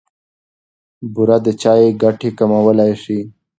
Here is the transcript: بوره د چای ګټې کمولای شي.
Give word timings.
بوره 1.13 1.37
د 1.45 1.47
چای 1.61 1.85
ګټې 2.01 2.29
کمولای 2.37 2.91
شي. 3.03 3.19